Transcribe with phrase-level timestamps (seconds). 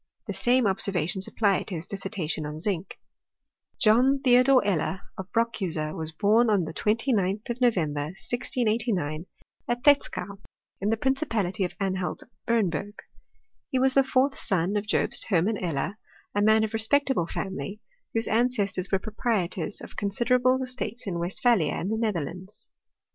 [0.25, 2.99] The same observations apply to his dissertation on zinc.
[3.77, 9.27] John Theodore Eller, of Brockuser, was born on the 29th of November, 1689,
[9.67, 10.39] at Pletzkau,
[10.81, 12.95] in the prin cipality of Anhalt Bernburg.
[13.69, 15.99] He was the fourth son of Jobst Hermann Eller,
[16.33, 17.79] a man of a respectable family,
[18.11, 22.69] whose ancestors were proprietors of consider able estates in Westphalia and the Netherlands.